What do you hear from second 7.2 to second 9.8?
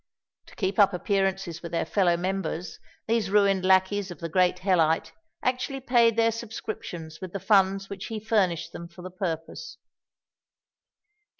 with the funds which he furnished them for the purpose.